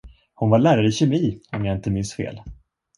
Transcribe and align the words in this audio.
Hon 0.33 0.49
var 0.49 0.59
lärare 0.59 0.87
i 0.87 0.91
kemi, 0.91 1.39
om 1.51 1.65
jag 1.65 1.75
inte 1.77 1.89
minns 1.91 2.13
fel. 2.15 2.41